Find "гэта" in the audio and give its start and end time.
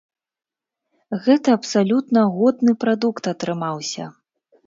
1.25-1.49